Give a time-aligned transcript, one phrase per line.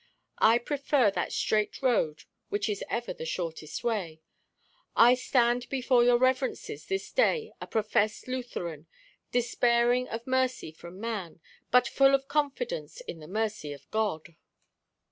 [0.39, 4.19] I prefer that straight road which is ever the shortest way.
[4.95, 8.87] I stand before your reverences this day a professed Lutheran,
[9.31, 14.33] despairing of mercy from man, but full of confidence in the mercy of God."